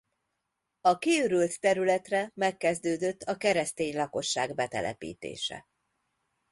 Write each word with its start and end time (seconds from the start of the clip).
A 0.81 0.97
kiürült 0.97 1.59
területre 1.59 2.31
megkezdődött 2.33 3.21
a 3.23 3.37
keresztény 3.37 3.95
lakosság 3.95 4.55
betelepítése. 4.55 5.67